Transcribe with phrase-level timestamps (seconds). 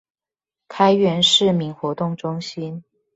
[0.67, 2.83] 開元市民活動中心